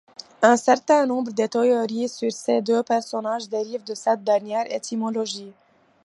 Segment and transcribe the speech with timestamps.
[0.41, 5.53] Un certain nombre de théories sur ces deux personnages dérive de cette dernière étymologie.